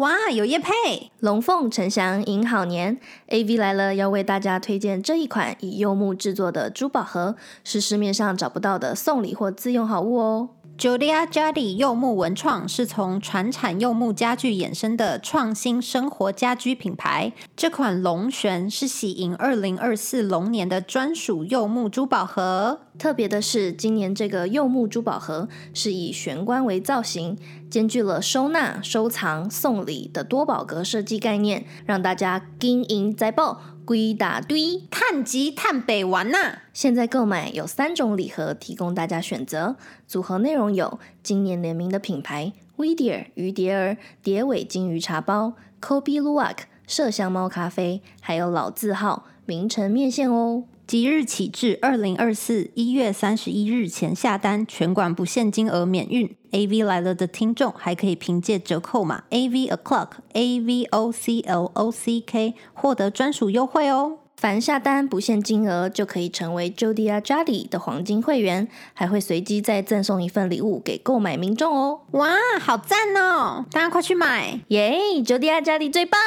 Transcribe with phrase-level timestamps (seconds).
[0.00, 1.10] 哇，有叶配！
[1.18, 10.48] 龙凤呈祥迎好年，AV 来了，要为大家推荐这一款以柚木制作的珠宝盒，是市面上找不到的送礼或自用好物哦。
[10.78, 17.34] Julia Jadi 柚木文创是从传产柚木家具衍生的创新生活家居品牌。
[17.54, 22.80] 这款龙旋是喜迎二零二四龙年的专属柚木珠宝盒。
[22.98, 27.36] 特别的是，今年这个柚木珠宝盒是以玄关为造型，
[27.70, 36.58] 兼具了收纳、收藏、送礼的多宝格设计概念，让大家金银财宝归大堆，探吉探北玩呐！
[36.72, 39.76] 现在购买有三种礼盒提供大家选择，
[40.08, 46.56] 组合内容有今年联名的品牌 v i d e r 鱼蝶儿蝶尾金鱼茶包、Kobe Luwak
[46.88, 50.64] 麝香猫咖啡，还有老字号名城面线哦。
[50.90, 56.34] 即日起至二零二四一月三十一日前下单，全馆不限金额免运。
[56.50, 64.18] A V 来了的听众还可以凭借折扣码 A V O'clock A V O C L O C K 获得专属优惠哦。
[64.36, 72.00] 凡下单不限金额，就可以成为 Jodia Jadi 的黄金会员，还会随机再赠送一份礼物给购买民众哦。
[72.14, 73.64] 哇，好赞哦！
[73.70, 76.18] 大家快去买耶！Jodia Jadi 最棒。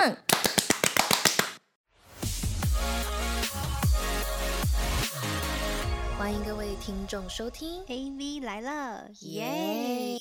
[6.86, 10.20] 听众收听 A V 来了，耶！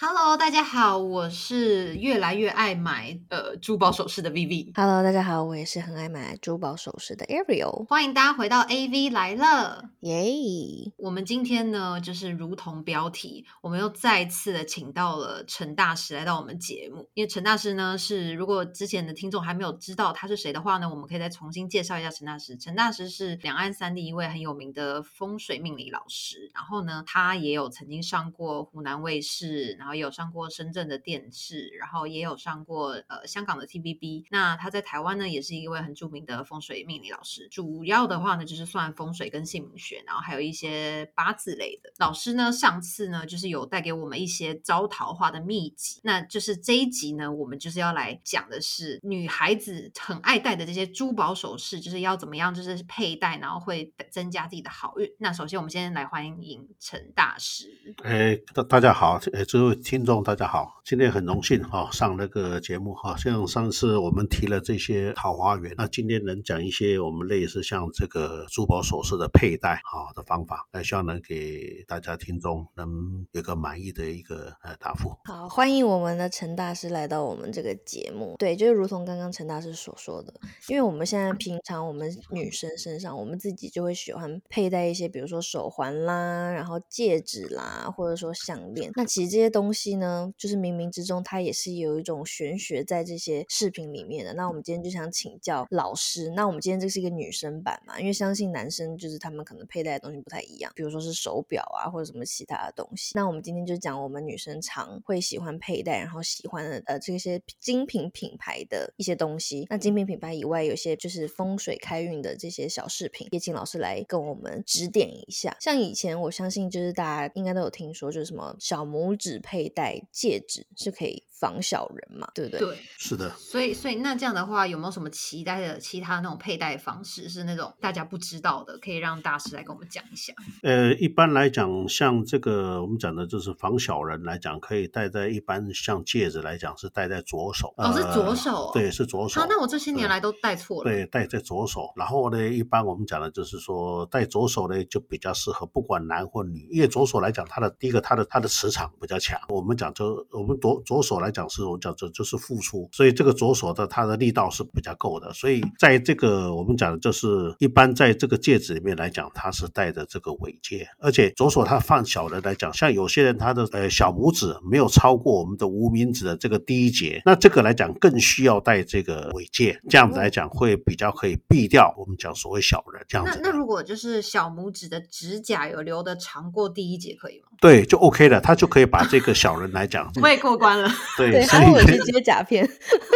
[0.00, 9.90] Hello，大家好，我是越来越爱买呃珠宝首饰的 Vivi，Hello，大家好，我也是很爱买珠宝首饰的 Ariel，欢迎大家回到 AV 来了。
[10.02, 10.92] 耶！
[10.98, 17.10] 我们今天呢，就是如同标题，我们又再次的请到了陈大师来到我们节目。
[17.14, 22.56] 因为陈大师呢，是如果之前的听众还没有知道他是谁的话呢，我们可以再重新介绍一下陈大师。
[22.56, 34.26] 陈大师是两岸三地一位很有名的风水命理老师，然后呢，他也有曾经上过湖南卫视，然后也有上过深圳的电视，然后也有上过呃香港的 TVB。
[34.30, 37.48] 那他在台湾呢，也是一位很著名的风水命理老师。
[37.50, 41.92] 主要的话呢，就是算风水跟姓名学，然后还有一些八字类的。
[41.98, 46.00] 老师呢，上次呢，就是有带给我们一些招桃花的秘籍。
[46.02, 55.10] 那就是这一集呢，我们就是要来讲的是女孩子很爱戴的这些珠宝首饰，就是要怎么样，就是佩戴，然后会增加自己的好运。
[55.18, 57.68] 那首先，我们先来欢迎陈大师。
[58.02, 75.10] 哎，大大家好，哎，这位听众大家好，今天很荣幸哈、上那个节目哈、像上次我们提了这些桃花源，那今天能讲一些我们类似像这个珠宝首饰的佩戴哈、的方法，那希望能给大家听众能有个满意的一个呃答复。
[75.24, 78.34] 好，欢迎我们的陈大师来到我们这个节目。
[78.38, 80.32] 对，就是如同刚刚陈大师所说的，
[80.68, 88.90] 因为我们现在平常我们女生身上，我们自己就会喜欢佩戴一些，比如说手环啦，然后戒指啦，或者说项链。
[88.94, 94.32] 那其实这些东东西呢，就是冥冥之中它也是有一种玄学在这些视频里面的。
[94.32, 103.12] 那我们今天就想请教老师，那我们今天这是一个女生版嘛，因为相信男生就是他们可能佩戴的东西不太一样，比如说是手表啊，或者什么其他的东西。
[103.14, 109.66] 那我们今天就讲我们女生常会喜欢佩戴，然后喜欢的呃这些精品品牌的一些东西。
[109.68, 115.54] 那精品品牌以外，有些就是风水开运的这些小饰品，也请老师来跟我们指点一下。
[115.60, 122.60] 像以前我相信就是大家应该都有听说，就是什么小拇指配戴戒指是可以防小人嘛，对不对？
[122.60, 130.32] 对，是的，所以所以那这样的话，有没有什么期待的其他那种佩戴方式是那种大家不知道的，可以让大师来跟我们讲一下？
[130.62, 139.40] 呃，一般来讲，像这个我们讲的就是防小人来讲，可以戴在一般像戒指来讲是戴在左手，哦是左呃手哦对，是左手。
[139.40, 140.90] 好，那我这些年来都戴错了。
[140.90, 141.92] 对，戴在左手。
[141.96, 149.38] 然后呢，一般我们讲的就是说，戴左手呢就比较适合，不管男或女，因为左手来讲，它的第一个它的它的磁场比较强。
[149.48, 155.32] 我们讲就我们左左手来讲是我们讲这就是付出，所以这个左手的它的力道是比较够的。
[155.32, 173.40] 所以在这个我们讲的就是一般在这个戒指里面来讲，它是带着这个尾戒，而且左手它放小人来讲，像有些人他的呃小拇指没有超过我们的无名指的这个第一节，那这个来讲更需要带这个尾戒，这样子来讲会比较可以避掉我们讲所谓小人这样子。
[173.42, 177.48] 那那如果就是小拇指的指甲有留的长过第一节，可以吗？
[177.60, 180.88] 对，就 OK 了，他就可以把这个小人来讲， 我也过关了。
[181.18, 182.66] 对，对，所以他会有去接甲片，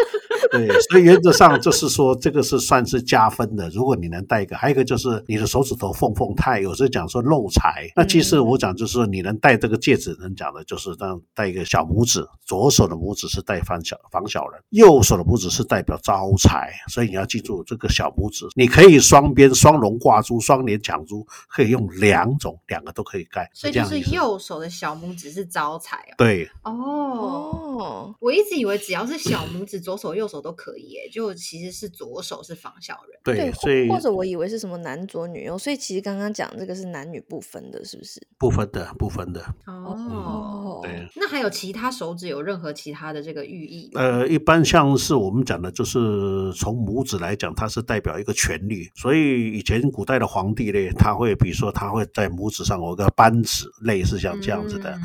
[0.50, 3.68] 对，所以原则上就是说，这个是算是加分的。
[3.70, 7.88] 如果你能戴一个，还有一个就是你的手指头缝缝太，有时候讲说漏财。
[7.94, 16.72] 那其实我讲就是你能戴这个戒指，能讲的就是让戴一个小拇指，左手的拇指是代防小防小人，右手的拇指是代表招财。
[16.88, 23.48] 所以你要记住这个小拇指，你可以双边双龙挂珠、双连抢珠，可以用两种，两个都可以盖。
[23.54, 26.14] 所以就是右手的小拇指是招财哦。
[26.18, 33.18] 对哦哦，我一直以为只要是小拇指，左手右手都可以，耶，就其实是左手是防小人。
[33.22, 38.20] 对，对，所以或者我以为是什么男左女右，所以其实刚刚讲这个是男女不分的，是不是？
[38.38, 39.44] 不分的，不分的。
[39.66, 41.06] 哦，对。
[41.14, 43.90] 那还有其他手指有任何其他的这个寓意？
[43.94, 54.90] 呃，一般像是我们讲的，就是从拇指来讲，它是代表一个权力，所以以前古代的皇帝呢，他会比如说他会在拇指上有个扳指，类似像这样子的。
[54.90, 55.02] 嗯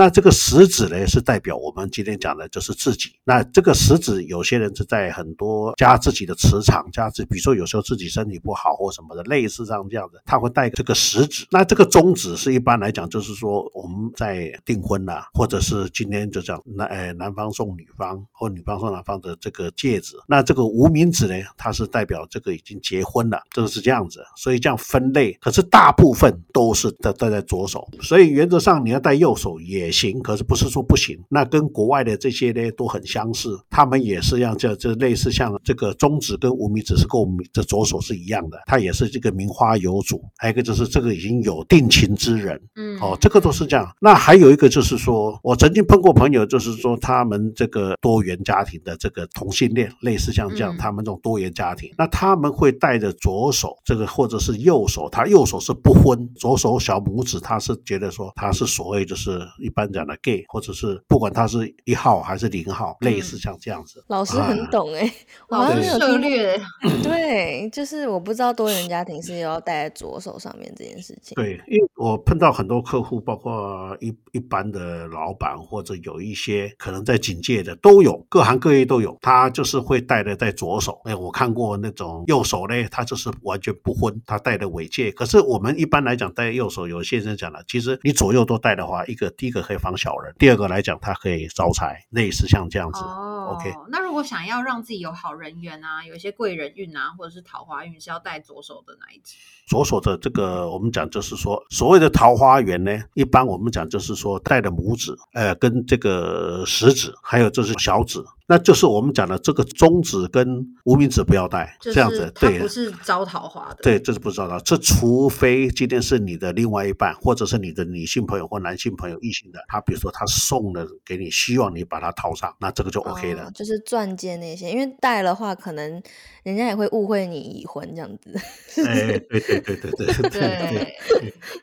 [0.00, 3.10] 那这个食指呢，是代表我们今天讲的就是自己。
[3.22, 11.46] 那这个食指，有些人是在很多加自己的磁场，加自，比如说有时候自己身体不好或什么的，类似像这样的，他会带这个食指。
[11.50, 20.16] 那这个中指是一般来讲，就是说我们在订婚啦、或者是今天就讲男呃男方送女方或女方送男方的这个戒指。
[20.26, 24.24] 那这个无名指呢，它是代表这个已经结婚了，这个是这样子。
[24.34, 31.18] 所以这样分类，可是大部分都是戴戴在左手，所以原则上你要戴右手也行，可是不是说不行。
[31.28, 40.22] 那跟国外的这些呢都很相似，他们也是样这这类似像这个中指跟无名指是跟我们这左手是一样的，它也是这个名花有主。
[40.36, 43.90] 还有一个就是这个已经有定情之人，嗯哦，这个都是这样。
[44.00, 64.04] 那还有一个就是说，我曾经碰过朋友，就是说他们这个多元家庭的这个同性恋，类似像这样，嗯他们这种多元家庭，那他们会带着左手这个或者是右手，他右手是不婚，左手小拇指他是觉得说他是所谓就是一般讲的 gay，或者是不管他是一号还是零号，类似像这样子。
[64.08, 65.12] 老师很啊懂哎、
[65.48, 66.60] 我老师好像有听过涉略，
[67.02, 71.34] 对，就是我不知道多元家庭是要戴在左手上面这件事情。
[71.34, 79.16] 对，因为我碰到很多客户，包括一一般的老板，或者有一些可能在警戒的都有，各行各业都有。
[79.20, 81.00] 他就是会戴的在左手。
[81.04, 85.12] 哎，我看过那种右手呢，他就是完全不婚，他戴的尾戒。
[85.12, 93.00] 可是我们一般来讲戴右手，有些人讲了，其实你左右都戴的话，一个第一个可以防小人，第二个来讲它可以招财，类似像这样子。
[93.00, 99.34] 哦 OK 那如果想要让自己有好人缘啊，有一些贵人运啊，或者是桃花运，是要戴左手的哪一只？
[99.66, 110.44] 左手的这个，我们讲就是说，所谓的桃花源呢，一般我们讲就是说带的拇指，呃，跟这个食指，还有就是小指，那就是我们讲的这个中指跟
[110.84, 112.68] 无名指不要戴，就是这样子，对它不。
[112.68, 113.76] 是招桃花的。
[113.80, 114.60] 对，这是不招桃花。
[114.64, 123.44] 这除非今天是你的另外一半，或者是你的女性朋友或男性朋友、异性的，他比如说他送了给你，希望你把它套上，那这个就 OK 了。
[123.44, 126.02] 哦就是钻戒那些，因为戴的话，可能
[126.44, 128.32] 人家也会误会你已婚这样子。
[128.76, 130.96] 对对对对对对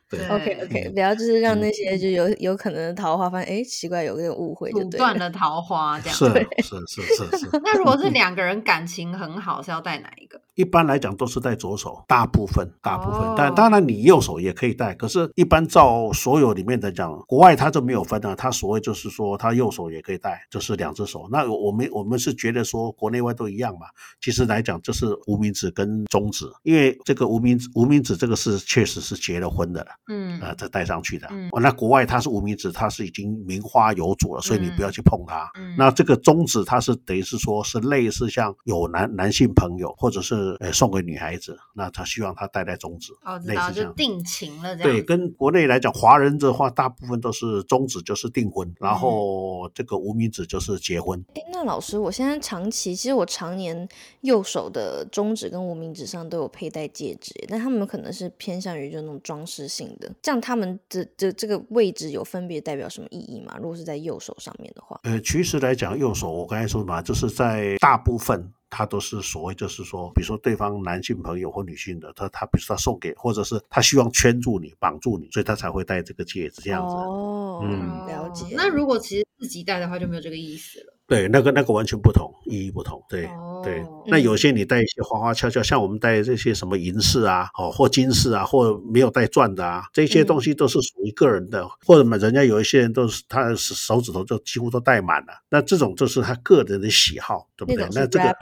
[0.09, 2.17] 对 ok ok 不要就是让那些就。
[2.17, 6.25] 有有可能桃花发现诶奇怪有点误会就断了桃花这样子
[6.61, 7.49] 是是是是。
[7.63, 10.26] 那如果是两个人感情很好是要带哪一个？
[10.57, 14.95] 一般来讲都是戴左手，大部分大部分，哦但当然你右手也可以戴。
[14.95, 21.27] 可是，一般照所有里面的讲，国外它就没有分啊，它所谓就是说，他右手也可以戴，就是两只手。
[21.31, 23.85] 那我们我们是觉得说国内外都一样嘛。
[24.19, 29.91] 其实来讲，就是无名指跟中指，因为这个无名指无名指这个是确实是结了婚的了。
[30.07, 31.27] 嗯，呃，再戴上去的。
[31.29, 35.47] 嗯哦，那国外它是无名指，它是已经名花有主了，所以你不要去碰它。
[35.55, 43.89] 嗯那这个中指，它是等于是说是类似像有男男性朋友，或者是呃送给女孩子，那他希望她戴在中指，哦，知道，类似这样。
[43.89, 44.91] 就定情了这样。
[44.91, 51.23] 对，跟国内来讲，华人的话，大部分都是中指就是订婚，然嗯后这个无名指就是结婚。
[51.35, 53.87] 哎，那老师，我现在长期，其实我常年
[54.21, 63.57] 右手的中指跟无名指上都有佩戴戒指，但他们可能是偏向于就那种装饰性的，这样他们的这这个位置有分别代表什么意义吗？
[63.61, 76.95] 如果是在右手上面的话，呃，其实来讲，右手我刚才说嘛，就是在大部分他都是所谓就是说，比如说对方男性朋友或女性的，他他比如说他送给，或者是他希望圈住你、绑住你，所以他才会戴这个戒指这样子。
[76.95, 78.45] 哦，嗯了解。
[78.55, 80.96] 那如果其实自己戴的话，就没有这个意思了。
[81.07, 83.01] 对，那个那个完全不同，意义不同。
[83.07, 83.21] 对、
[83.63, 98.35] 对哦，那有些你戴一些花花俏俏，像我们戴这些什么银饰啊，哦或金饰啊，或没有带钻的啊，这些东西都是属于个人的，或者嘛，人家有一些人都是他的手指头就几乎都戴满了，那这种就是他个人的喜好，对不对那这个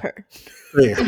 [0.76, 0.94] 对，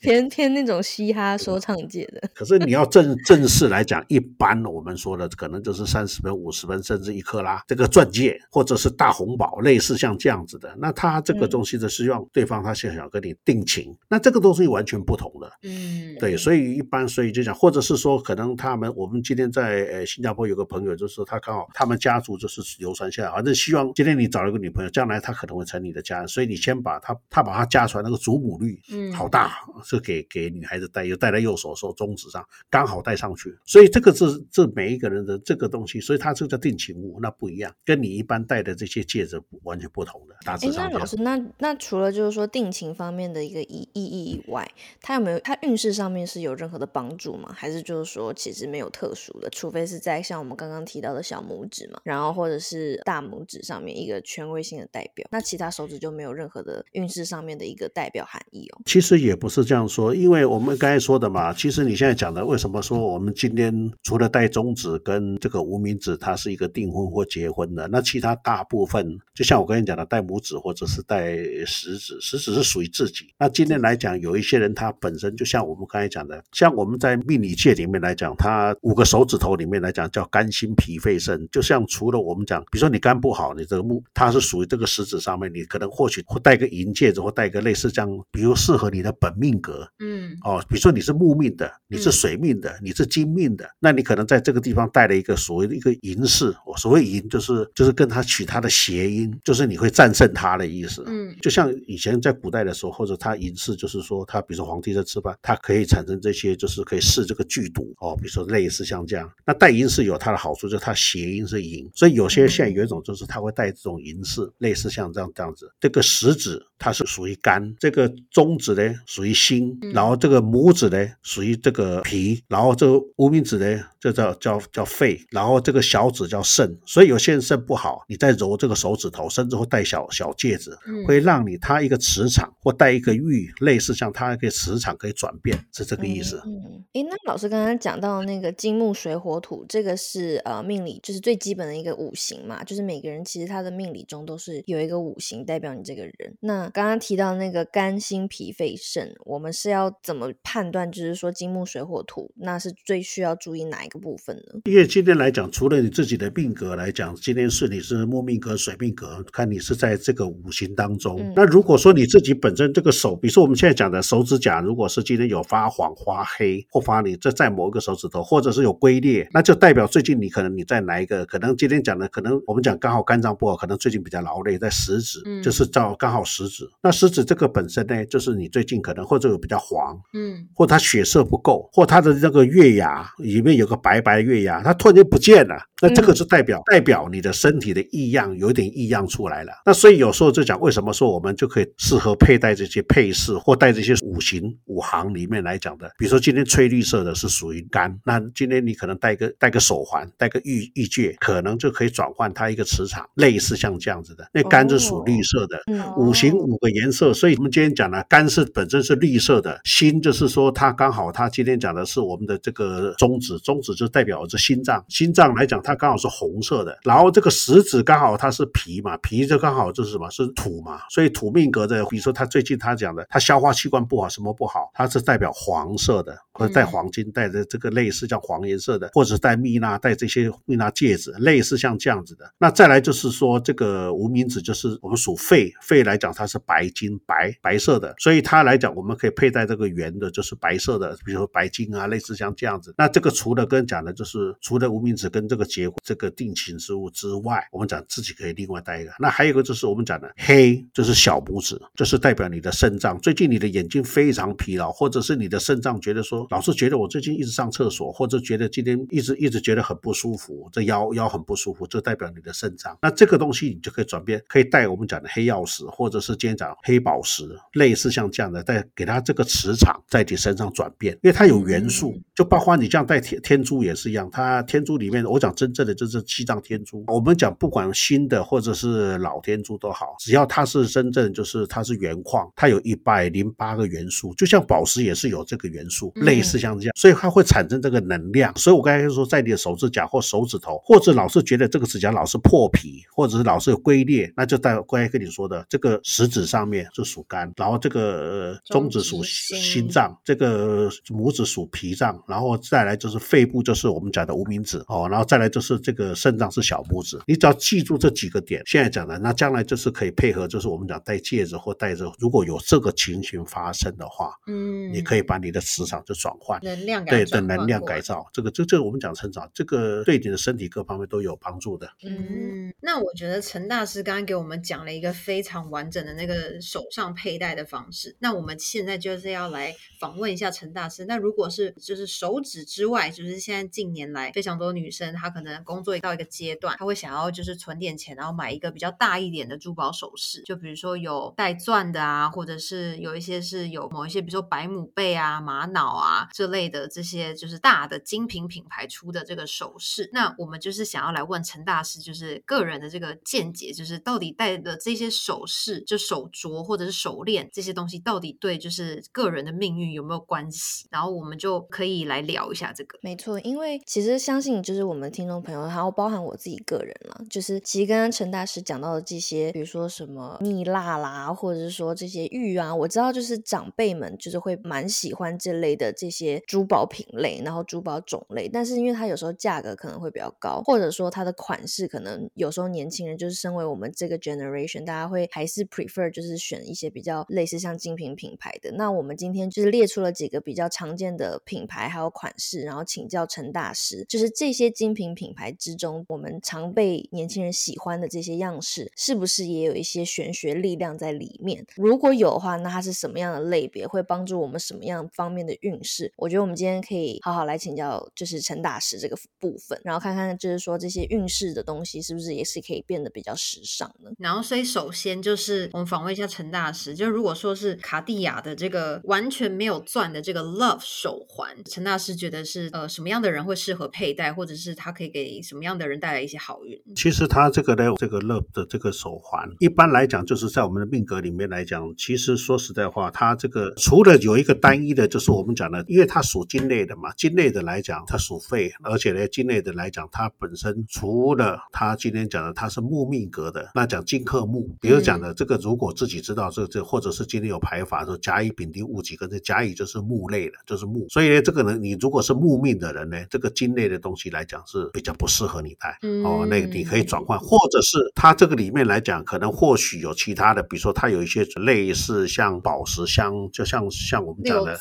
[0.00, 2.20] 偏偏那种嘻哈说唱界的。
[2.34, 10.74] 可是你要正正式来讲，一般我们说的可能就是三十分、五十分，甚至一克拉这个钻戒，或者是大红宝，类似像这样子的。
[10.78, 15.50] 那他这个东西的是让对方他现在想跟你定情，那这个东西完全不同的。
[15.62, 40.90] 嗯，对，所以一般，所以就讲，或者是说，可能他们我们今天在呃新加坡有个朋友，就是他刚好他们家族就是流传下来，反正希望今天你找了一个女朋友，将来她可能会成你的家人，所以你先把他他把他家传那个祖母绿，嗯好大，是给给女孩子戴，又戴在右手手中指上，刚好戴上去，所以这个是这每一个人的这个东西，所以它这个叫定情物，那不一样，跟你一般戴的这些戒指完全不同的，大哎致，上。
[40.90, 44.68] 那老师，那那除了就是说定情方面的一个意意义以外，
[45.00, 47.52] 它有没有它运势上面是有任何的帮助吗？
[47.54, 58.80] 还是就是说其实没有特殊的，除非是在像我们刚刚提到的小拇指嘛，然后或者是大拇指上面一个权威性的代表，那其他手指就没有任何的运势上面的一个代表含义哦。
[58.84, 73.26] 其实也不是这样说，因为我们刚才说的嘛，其实你现在讲的，为什么说我们今天除了戴中指跟这个无名指，它是一个订婚或结婚的，那其他大部分，就像我跟你讲的，戴拇指或者是戴食指，食指是属于自己。
[73.38, 101.04] 那今天来讲，有一些人他本身就像我们刚才讲的，像我们在命理界里面来讲，他五个手指头里面来讲叫肝心脾肺肾，就像除了我们讲，比如说你肝不好，你这个木它是属于这个食指上面，你可能或许会戴个银戒指或戴个类似这样，比如适合你的本命格，嗯哦，比如说你是木命的，你是嗯水命的，你是金命的，那你可能在这个地方戴了一个所谓的一个银饰，哦，所谓银就是就是跟它取它的谐音，就是你会战胜它的意思。
[101.06, 109.30] 嗯就像以前在古代的时候，或者它银饰，就是说它比如说皇帝在吃饭，它可以产生这些，就是可以试这个剧毒哦，比如说类似像这样。
[109.46, 115.70] 那戴银饰有它的好处，就是它谐音是银，所以有些现在有一种就是它会带这种银饰，类似像这样这样子。
[115.78, 119.92] 这个食指它是属于肝，这个中指呢属于心，嗯。
[119.92, 126.76] 然后这个拇指呢属于这个脾，然后这个无名指呢就叫叫叫肺，然后这个小指叫肾。
[126.86, 136.40] 所以有些人肾不好，你再揉这个手指头，甚至会戴小小戒指，嗯会让你它一个磁场或带一个玉，类似像它一个磁场可以转变，是这个意思。
[136.46, 146.14] 嗯，诶，那老师刚刚讲到那个金木水火土，这个是呃命理就是最基本的一个五行嘛，就是每个人其实他的命理中都是有一个五行代表你这个人。
[146.40, 150.90] 那刚刚提到那个肝心脾肺肾，我们是要怎么判断？
[150.90, 154.60] 就是说金木水火土，那是最需要注意哪一个部分呢？
[154.64, 161.18] 因为今天来讲，除了你自己的命格来讲，今天是你是木命格、水命格，看你是在这个五行当中。
[161.20, 171.26] 嗯那如果说你自己本身这个手，比如说我们现在讲的手指甲，如果是今天有发黄、发黑或发你这在某一个手指头，或者是有龟裂，那就代表最近你可能你在哪一个？
[171.26, 176.68] 可能今天讲的，可能我们讲刚好肝脏不好，可能最近比较劳累，在食指，嗯就是照刚好食指。
[176.82, 189.52] 那食指这个本身呢，就是你最近可能或者有比较黄，嗯或它血色不够，或它的那个月牙里面有个白白的月牙，它突然间不见了，那这个是代表、代表你的身体的异样，有点异样出来了。
[189.64, 204.28] 那所以有时候就讲，为什么说我们就可以适合佩戴这些配饰，或戴这些五行五行里面来讲的，比如说今天翠绿色的是属于肝，那今天你可能戴个戴个手环，戴个玉玉戒，可能就可以转换它一个磁场，类似像这样子的。
[204.32, 232.24] 那肝是属绿色的，嗯五行五个颜色，所以我们今天讲的肝是本身是绿色的，心就是说它刚好，它今天讲的是我们的这个中指，中指就代表着心脏，心脏来讲它刚好是红色的，然后这个食指刚好它是脾嘛，脾就刚好就是什么是土嘛，所以土命格的，比如说他最近他讲的，他消化器官不好，什么不好，它是代表黄色的，或者带黄金，带着这个类似像黄颜色的，或者带蜜蜡，带这些蜜蜡戒指，类似像这样子的。
[232.38, 242.74] 那再来就是说，这个无名指就是我们属肺，肺来讲它是白金白白色的，所以它来讲我们可以佩戴这个圆的，就是白色的，比如说白金啊，类似像这样子。
[242.76, 248.90] 那这个除了跟讲的就是除了无名指跟这个结这个定情之物之外，我们讲自己可以另外带一个。
[248.98, 252.98] 那还有一个就是我们讲的黑，就是小拇指，就是代表你的肾脏。
[253.00, 262.76] 最近你的眼睛非常疲劳，或者是你的肾脏觉得说，老是觉得我最近一直上厕所，或者觉得今天一直一直觉得很不舒服，这腰腰很不舒服，这代表你的肾脏。
[262.82, 267.24] 那这个东西你就可以转变，可以带我们讲的黑曜石，或者是今天讲黑宝石，
[267.54, 288.32] 类似像这样的，带给它这个磁场在你身上转变，因为它有元素，就包括你这样带天天珠也是一样，它天珠里面我讲真正的就是西藏天珠，我们讲不管新的或者是老天珠都好，只要它是真正就是它是原矿，它有一百零八个元素，就像宝石也是有这个元素，嗯类似像这样，所以它会产生这个能量。
[288.36, 306.98] 所以我刚才说，在你的手指甲或手指头，或者老是觉得这个指甲老是破皮，或者是老是有龟裂，那就在刚才跟你说的这个食指上面是属肝，然后这个呃中指属心脏，这个拇指属脾脏，然后再来就是肺部，就是我们讲的无名指哦，然后再来就是这个肾脏是小拇指。
[307.06, 316.40] 你只要记住这几个点，现在讲的，那将来就是可以配合，就是我们讲戴戒指或戴着，如果有这个情形发生的话，嗯，你可以把你的磁场就转换。
[316.42, 321.68] 能量改对的能量改造，这个这这个我们讲成长，这个对你的身体各方面都有帮助的。
[321.84, 327.94] 嗯，那我觉得陈大师刚刚给我们讲了一个非常完整的那个手上佩戴的方式。
[328.00, 330.86] 那我们现在就是要来访问一下陈大师。
[330.86, 349.90] 那如果是就是手指之外，就是现在近年来非常多女生，她可能工作到一个阶段，她会想要就是存点钱，然后买一个比较大一点的珠宝首饰，就比如说有带钻的啊，或者是有一些是有某一些，比如说白母贝啊、玛瑙啊这类的这些就是大的精品品牌出的这个首饰。
[349.92, 360.66] 那我们就是想要来问陈大师，就是个人的这个见解，就是到底戴的这些首饰，就手镯或者是手链这些东西，到底对就是个人的命运有没有关系？
[360.70, 362.78] 然后我们就可以来聊一下这个。
[362.82, 388.52] 没错，因为其实相信就是我们听众朋友，还有包含我自己个人啦，就是其实刚刚陈大师讲到的这些，比如说什么蜜蜡啦，或者是说这些玉啊，我知道就是长辈们就是会蛮喜欢这类的这些珠宝品类，然后珠宝种类，但是因为它有时候价格可能会比较高，或者说它的款式可能有时候年轻人就是身为我们这个 generation，大家会还是 prefer 就是选一些比较类似像精品品牌的。
[388.52, 401.44] 那我们今天就是列出了几个比较常见的品牌还有款式，然后请教陈大师，就是这些精品品牌之中，我们常被年轻人喜欢的这些样式，是不是也有一些玄学力量在里面？
[401.56, 405.92] 如果有的话，那它是什么样的类别，会帮助我们什么样方面的运势？
[405.96, 413.90] 我觉得我们今天可以好好来请教，就是陈大师这个部分，然后看看就是说这些运势的东西是不是也是可以变得比较时尚呢？
[413.98, 426.60] 然后，所以首先就是我们访问一下陈大师，就如果说是卡地亚的这个完全没有钻的这个 Love 手环，陈大师觉得是呃什么样的人会适合佩戴，或者是它可以给什么样的人带来一些好运？
[426.74, 464.58] 其实它这个呢，这个 Love 的这个手环，一般来讲就是在我们的命格里面来讲，其实说实在话，它这个除了有一个单一的，就是我们讲的，因为它属金类的嘛，金类的来讲它属肺，而且呢，金类的来讲，它本身除了它今天讲的它是木命格的，那讲金克木，比如讲的这个，如果自己知道这这，或者是今天有排法说甲乙丙丁戊己庚，这甲乙就是木类的，就是木，所以呢，这个人，你如果是木命的人呢，这个金类的东西来讲是比较不适合你戴、哦，那个你可以转换，或者是它这个里面来讲，可能或许有其他的，比如说它有一些类似像宝石镶，就像像我们讲的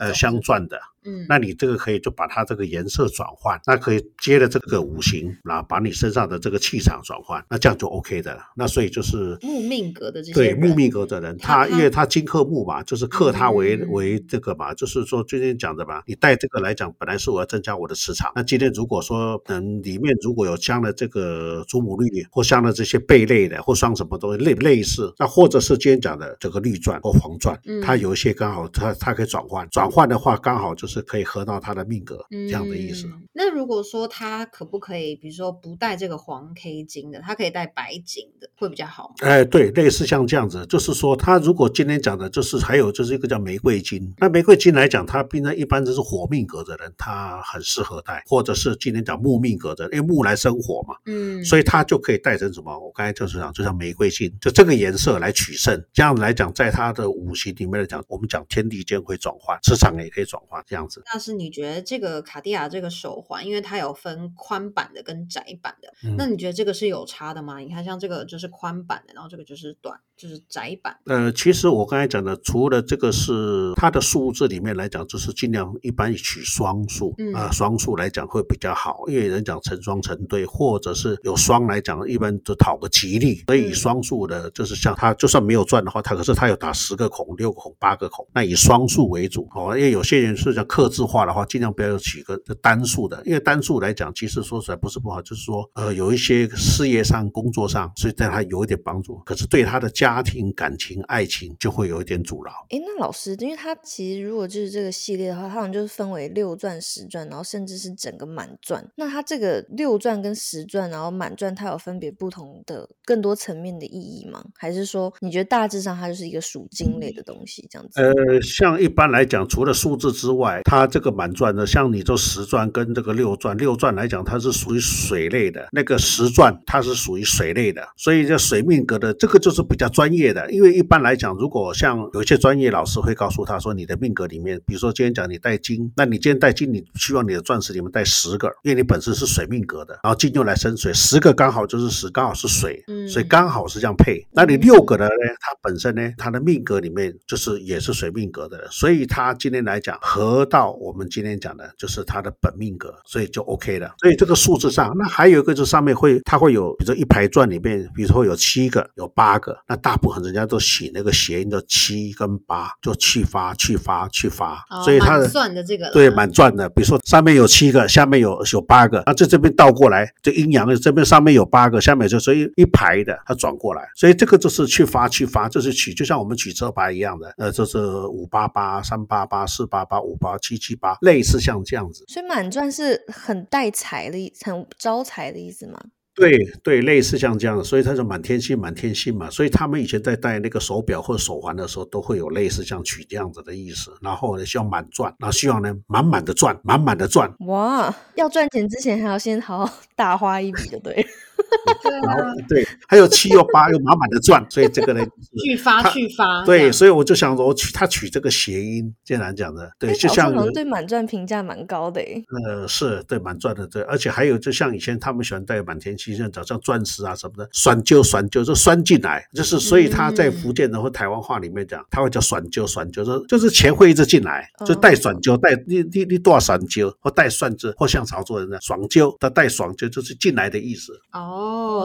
[0.00, 8.40] 呃镶钻的，嗯，那你这个可以就把它这个颜色转换，那可以接了这个五行，然后把你身上的这个气场转换，那这样就 OK 的了。
[8.56, 13.90] 那所以就是木命格的这些对木命格的人，他因为他金克木嘛，就是克他为、嗯。
[13.90, 27.80] 为这个嘛，就是说今天讲的嘛，你带这个来讲，本来是我要增加我的磁场，那今天如果说嗯里面如果有镶了这个祖母绿或镶了这些贝类的或镶什么东西类类似，那或者是今天讲的这个绿钻或黄钻，嗯。
[27.82, 33.06] 它有一些刚好它它可以转换，转换的话刚好就是可以合到他的命格、这样的意思。
[33.06, 39.14] 嗯那如果说他可不可以，比如说不戴这个黄 K 金的，他可以戴白金的，会比较好吗？
[39.20, 44.12] 哎，对，类似像这样子，就是说，他如果今天讲的，就是还有就是一个叫玫瑰金。
[44.18, 52.78] 那玫瑰金来讲，它平常一般都是火命格的人，他很适合戴，或者是今天讲木命格的，因为木来生火嘛，嗯，所以他就可以戴成什么？
[52.78, 55.82] 我刚才就是讲，就像玫瑰金，就这个颜色来取胜。
[55.92, 61.02] 这样子来讲，在他的五行里面来讲，我们讲天地间会转换，磁场也可以转换，这样子。
[61.12, 67.58] 那是你觉得这个卡地亚这个手环，因为它有分宽版的跟窄版的，嗯那你觉得这个是有差的吗？
[67.58, 70.94] 你看，像这个就是宽版的，然后这个就是短，就是窄版。
[71.06, 102.50] 呃，其实我刚才讲的，除了这个是它的数字里面来讲，就是尽量一般取双数嗯啊、双数来讲会比较好，因为人讲成双成对，或者是有双来讲，一般就讨个吉利，所以双数的，就是像它就算没有赚的话，它可是它有打十个孔、六个孔、八个孔，那以双数为主哦，因为有些人是讲克制化的话，尽量不要取个单数的，因为单数来讲，其实说出来不是不好，就是说呃有一些事业上、工作上，所以对他有一点帮助，可是对他的家家庭、感情、爱情就会有一点阻挠。
[102.70, 108.84] 诶，那老师，因为他其实如果就是这个系列的话，它好像就是分为六钻、十钻，然后甚至是整个满钻。
[108.96, 114.44] 那它这个六钻跟十钻，然后满钻，它有分别不同的、更多层面的意义吗？
[114.58, 118.00] 还是说你觉得大致上它就是一个属金类的东西这样子？
[118.00, 130.50] 呃，像一般来讲，除了数字之外，它这个满钻呢，像你这十钻跟这个六钻，六钻来讲它是属于水类的，那个十钻它是属于水类的，所以这水命格的这个就是比较专业的。
[130.50, 144.26] 因为一般来讲，如果像有一些专业老师会告诉他说，你的命格里面，比如说今天讲你带金，那你今天带金，你希望你的钻石里面带十个，因为你本身是水命格的，然后金又来生水，十个刚好就是十，刚好是水，嗯所以刚好是这样配。
[144.32, 145.10] 那你六个的呢，
[145.40, 153.92] 它本身呢，它的命格里面就是也是水命格的，所以它今天来讲合到我们今天讲的就是它的本命格，所以就 OK 了。
[153.98, 182.04] 所以这个数字上，那还有一个就是上面会它会有，比如说一排钻里面，比如说有七个、有八个，那大部分人家都写那个谐音的七跟八，就去发、去发、去发，哦所以它的满算的这个对，满转的，比如说上面有七个，下面有有八个，那这这边倒过来，这阴阳的这边上面有八个，下面就所以一排的，它转过来，所以这个就是去发去发，就是取，就像我们取车牌一样的，呃，就是五八八、三八八、四八八、五八七七八，类似像这样子。
[182.08, 185.78] 所以满钻是很带财的意，很招财的意思吗？
[186.14, 193.92] 对对，类似像这样的，所以他说满天星，满天星嘛，所以他们以前在戴那个手表或手环的时候，都会有类似像取这样子的意思。
[194.02, 201.02] 然后呢，希望满赚，然后希望呢满满的赚，满满的赚，哇，要赚钱之前还要先好好 大花一笔，就对了。
[201.02, 201.06] 对
[202.02, 212.22] 然后啊，对，还有七又八又满满的赚，所以这个呢，就是 去发他去发，对，所以我就想说，我取他取这个谐音，竟然讲的，对，哎就像对满钻评价蛮高的诶。
[212.44, 230.92] 呃是对满赚的，对，而且还有就像以前他们喜欢带满天星，像早像钻石啊什么的，栓揪栓揪就酸进来，就是所以他在福建的或台湾话里面讲，他会叫酸揪栓揪，就是就是钱会一直进来，就带酸揪带你你你多少酸揪或带蒜子或像潮州人的爽揪，他带爽揪就是进来的意思。
[231.12, 231.29] 哦，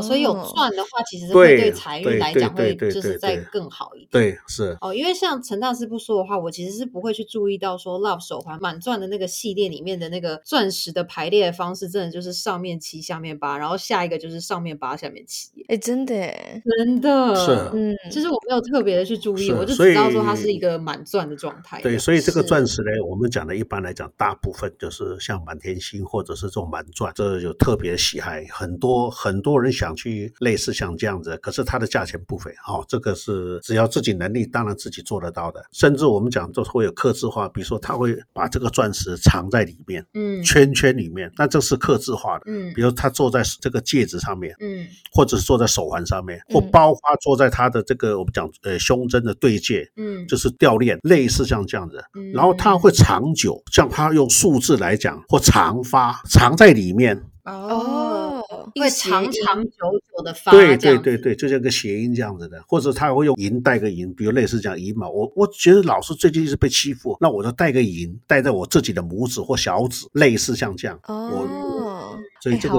[0.01, 4.09] 所以有哦赚的话，其实会对财运来讲会就是再更好一点。
[4.11, 4.77] 对，是。
[4.81, 21.81] 哦，因为像陈大师不说的话，我其实是不会去注意到说 Love 手环满钻的那个系列里面的那个钻石的排列的方式，真的就是上面七下面八，然后下一个就是上面八下面七，哎，真的诶，真的是嗯，其实我没有特别的去注意，我就只知道说它是一个满钻的状态。
[21.81, 35.63] 对，所以这个钻石呢，我们讲的一般来讲，大部分就是像满天星或者是这种满钻，这有特别喜爱，很多很多人想去类似像这样子，可是它的价钱不菲哦，这个是只要自己能力，当然自己做得到的。
[35.71, 42.43] 甚至我们讲都会有刻字化，比如说他会把这个钻石藏在里面，嗯圈圈里面，那这是刻字化的。
[42.47, 52.03] 嗯比如他坐在这个戒指上面，嗯或者是坐在手环上面，或嗯包括坐在他的这个我们讲呃胸针的对戒，嗯，就是吊链，类似像这样子。
[52.15, 57.21] 嗯然后它会长久，像它用数字来讲，或长发藏在里面。
[57.45, 65.09] 哦，哦，会长长久久的发，对对对对，就像个谐音这样子的，或者他会用银带个银，比如类似讲银嘛。
[65.09, 70.99] 我我觉得老师最近一直被欺负，那我就带个银，戴在我自己的拇指或小指，类似像这样。
[71.07, 72.77] 哦，哎所以这个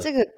[0.00, 0.28] 这个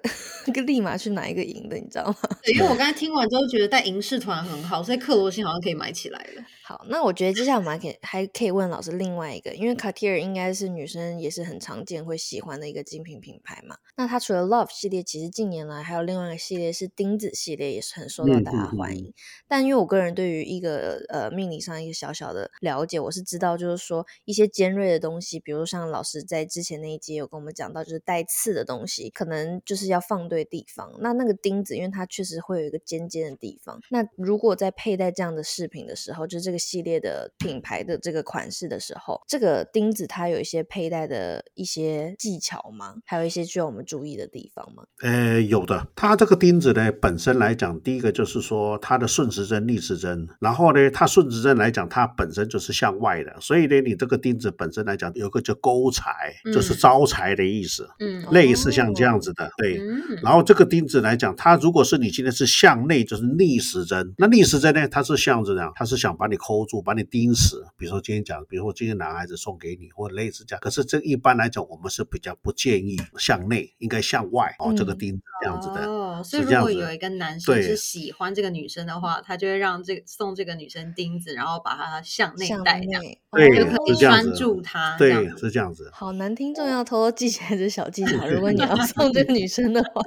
[0.46, 2.16] 这个立马去拿一个银的，你知道吗？
[2.42, 6.42] 对，因为我刚才听完之后觉得带银饰团很好，所以克罗心好像可以买起来了。
[6.68, 13.78] 好，那我觉得接下来我们还可以还可以问老师另外一个，因为 Cartier 应该是女生也是很常见会喜欢的一个精品品牌嘛。
[13.96, 19.14] 那它除了 Love 系列，其实近年来还有另外一个系列是钉子系列，也是很受到大家嗯嗯嗯欢迎。
[19.48, 30.92] 但因为我个人对于一个呃命理上一个小小的了解，我是知道就是说一些尖锐的东西，比如像老师在之前那一集有跟我们讲到，就是带刺的东西，可能就是要放对地方。
[31.00, 42.94] 那那个钉子，因为它确实会有一个尖尖的地方，那如果在佩戴这样的饰品的时候，就这个系列的品牌的这个款式的时候，这个钉子它有一些佩戴的一些技巧吗？
[43.06, 44.82] 还有一些需要我们注意的地方吗？
[45.02, 45.86] 呃，有的。
[45.94, 59.78] 它这个钉子呢，本身来讲，第一个就是说它的顺时针、逆时针，然后呢，它顺时针来讲，它本身就是向外的，所以呢，你这个钉子本身来讲，有个叫勾财，就是嗯招财的意思，嗯类似像这样子的，对。
[59.78, 67.66] 嗯然后这个钉子来讲，它如果是你今天是向内，就是逆时针，那逆时针呢，它是像这样，它是想把你抠住，把你钉死。
[67.76, 70.60] 比如说今天讲，比如说今天男孩子送给你，或者类似这样。
[70.62, 75.84] 可是这一般来讲，我们是比较不建议向内，应该向外哦，这个钉子这样子的。
[75.84, 84.96] 哦，所以如果有一个男生是喜欢这个女生的话，他就会让这个送这个女生钉子，然后把她向内向带，这样内，对就哦可以是这样子拴住她。
[84.96, 85.90] 对是这样子。
[85.92, 88.26] 好男听众要偷偷记起来这小技巧。
[88.26, 90.02] 如果你要 送这个女生的话，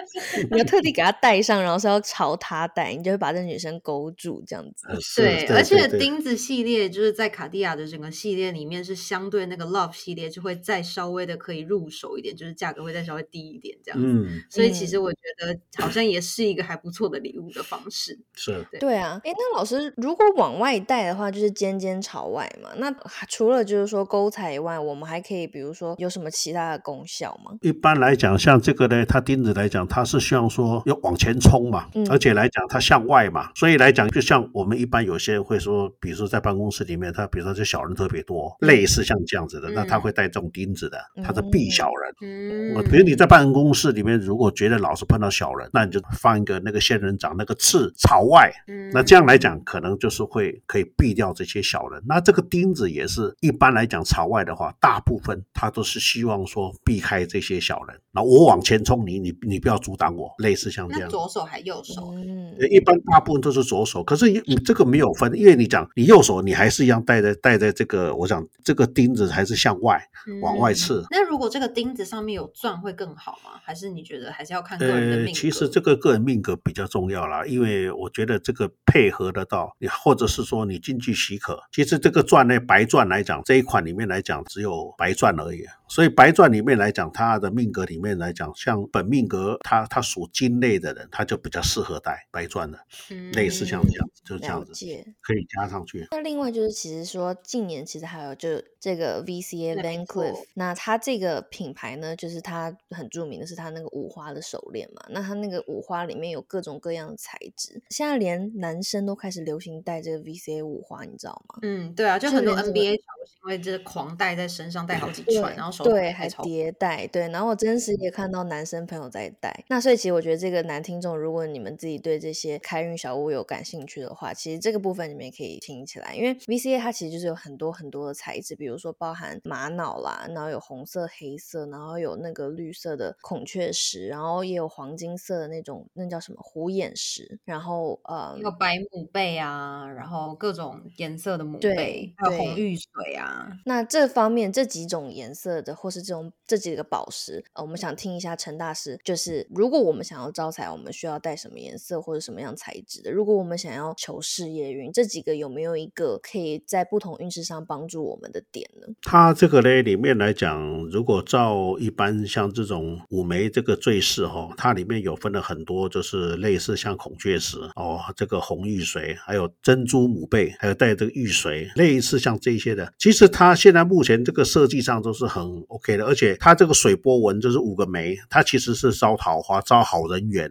[0.50, 4.86] 你要特地给她戴上，然后是要朝她戴，你就会把这女生勾住，这样子。
[5.16, 14.06] 对，而且对钉子系列就是在卡地亚的整个系列里面是相对那个 Love 系列就会再稍微的可以入手一点，就是价格会再稍微低一点这样子。
[14.06, 18.18] 嗯，所以其实我觉得好像也是一个还不错的礼物的方式。
[18.34, 18.66] 是。
[18.80, 22.70] 对啊，哎，那老师如果往外带的话，就是尖尖朝外嘛。
[22.76, 22.94] 那
[23.28, 27.56] 除了就是说勾彩以外，我们还可以比如说有什么其他的功效吗？
[27.62, 42.14] 一般来讲，像这个呢，它钉子来讲，它是希望说要往前冲嘛，嗯而且来讲它向外嘛，所以来讲，就像我们一般有些人会说，比如说在办公室里面，他比如说这小人特别多，类似像这样子的，那他嗯会带这种钉子的，他是避小人。
[42.22, 48.52] 嗯我比如你在办公室里面，如果觉得老是碰到小人，那你就放一个那个仙人掌那个刺朝外，
[48.92, 52.02] 那这样来讲，可能就是会可以避掉这些小人。
[52.06, 57.98] 那这个钉子也是一般来讲朝外的话，大部分他都是希望说避开这些小人。
[58.16, 61.10] 那我往前冲你，你你不要阻挡我，类似像这那样。
[61.10, 62.14] 左手还右手？
[62.16, 70.02] 嗯，呃一般大部分都是左手，可是你你这个没有分，因为你讲你右手你还是一样戴在戴在这个，我想这个钉子还是向外
[70.40, 71.04] 往外嗯刺。
[71.10, 73.60] 那如果这个钉子上面有钻会更好吗？
[73.62, 75.32] 还是你觉得还是要看个人命格？
[75.32, 85.64] 其实这个个人命格比较重要啦，因为我觉得这个配合得到，你或者是说你经济许可，其实这个钻呢，白钻来讲，这一款里面来讲只有白钻而已。
[85.88, 92.78] 所以白钻里面来讲，它的命格里面来讲，像本命格它它属金类的人，他就比较适合戴白钻的，
[93.10, 94.72] 嗯类似像这样子，就这样子。
[95.20, 96.06] 可以加上去。
[96.10, 105.04] 那另外就是，其实说近年其实还有就这个 VCA Van Cleef，那它这个品牌呢，就是它很著名的是它那个五花的手链嘛。
[105.08, 111.58] 那它那个五花里面有各种各样的材质，现在连男生都开始流行戴这个 VCA 五花，你知道吗？
[111.62, 117.28] 嗯，对啊，就很多 NBA 球星会就是狂戴在身上，戴好几串，然后手对，还叠戴，对。
[117.28, 119.64] 然后我真实也看到男生朋友在戴。
[119.68, 143.48] 那所以其实我觉得这个男听众，如果你们自己对这些开运小物有感兴趣的话，其实这个部分你们也可以听起来，因为 VCA 它其实就是有很多很多的材质，比如说包含玛瑙啦，然后有红色、黑色，然后有那个绿色的孔雀石，然后也有黄金色的那种那叫什么虎眼石，然后呃有白母贝啊，然后各种颜色的母对贝，还有红对玉水啊。
[143.64, 153.12] 那这方面这几种颜色的，或是这种这几个宝石，呃，我们想想听一下陈大师，就是如果我们想要招财，我们需要带什么颜色或者什么样材质的？
[153.12, 158.88] 如果我们想要求事业运，这几个有没有一个可以在不同运势上帮助我们的点呢？
[159.02, 172.92] 它这个呢里面来讲，如果照一般像这种五枚这个坠饰哈，它里面有分了很多，就是类似像孔雀石哦，这个红玉髓，还有珍珠母贝，还有带这个玉髓，类似像这些的。
[172.98, 180.50] 其实它现在目前这个设计上都是很 OK 的，而且它这个水波纹就是五个梅，它其实是招桃花、招好人缘。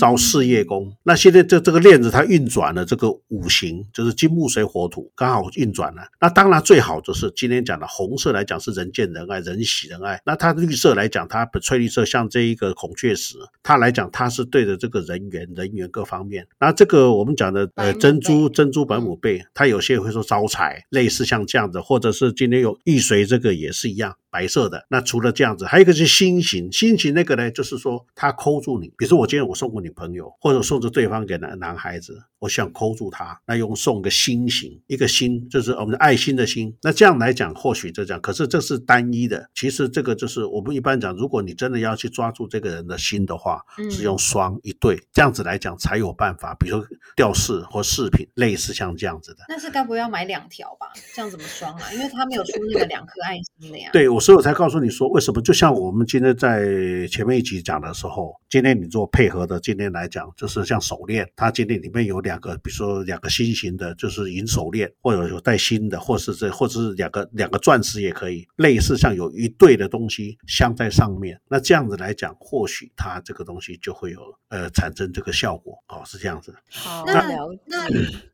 [0.00, 0.90] 招事业宫。
[1.02, 6.00] 那现在这这个链子它运转了这个五行，就是金木水火土，刚好运转了。
[6.18, 10.18] 那当然最好就是今天讲的红色来讲是人见人爱、人喜人爱。
[10.24, 16.46] 那它绿色来讲，它翠绿色像这一个孔雀石，它来讲它是对着这个人缘、人缘各方面。
[16.58, 24.16] 那这个我们讲的呃珍珠珍珠白母贝，它有些会说招财，类似像这样子，或者是今天有玉髓这个也是一样。
[24.30, 46.86] 白色的，那除了这样子，还有一个是心形，心形那个呢，就是说他抠住你，比如说我今天我送过女朋友，或者送着对方给男男孩子，我想抠住他，那用送个心形，一个心就是我们的爱心的心，那这样来讲或许就这样，可是这是单一的，其实这个就是我们一般讲，如果你真的要去抓住这个人的心的话，嗯是用双一对这样子来讲才有办法，比如说
[47.16, 49.44] 吊饰或饰品，类似像这样子的。
[49.48, 50.88] 那是该不会要买两条吧？
[51.14, 51.92] 这样怎么双啊？
[51.92, 53.90] 因为他没有出那个两颗爱心的呀。
[53.92, 55.40] 对，我所以我才告诉你说，为什么？
[55.40, 56.66] 就像我们今天在
[57.06, 76.52] 前面一集讲的时候，今天你做配合的，今天来讲就是像手链，它今天里面有两个，比如说两个心形的，就是银手链，或者有带心的，或是这，或者是两个两个钻石也可以，类似像有一对的东西镶在上面，那这样子来讲，或许它这个东西就会有呃产生这个效果哦，是这样子。
[76.68, 77.22] 好那
[77.66, 77.88] 那。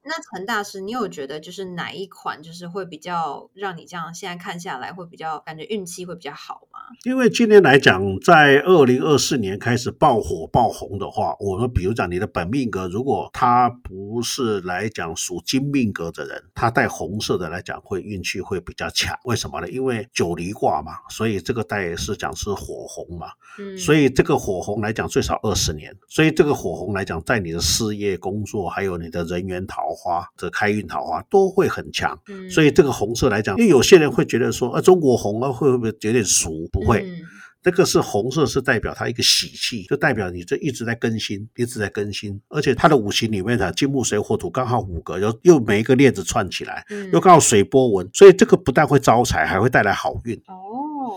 [0.07, 6.79] 那陈大师，你有觉得就是哪一款就是会比较让你这样现在看下来会比较感觉运气会比较好吗？
[7.03, 19.13] 因为今年来讲，在二零二四年开始爆火爆红的话，我们比如讲你的本命格，如果他不不是来讲属金命格的人，他带红色的来讲会运气会比较强。
[19.25, 19.69] 为什么呢？
[19.69, 23.27] 因为九离卦嘛，所以这个带是讲是火红嘛，
[23.59, 32.17] 嗯，所以这个火红来讲最少二十年，所以这个火红来讲，在你的事业、工作，还有你的人缘桃花这开运桃花都会很强。
[32.29, 36.69] 嗯所以这个红色来讲，因为有些人会觉得说，啊，中国红啊会不会有点俗？
[36.73, 37.23] 不会，嗯
[37.63, 50.37] 这个是红色，是代表它一个喜气，就代表你这一直在更新，一直在更新，而且它的五行里面的，金木水火土刚好五个，又又每一个链子串起来，嗯又刚好水波纹，所以这个不但会招财，还会带来好运。
[50.47, 51.17] 哦。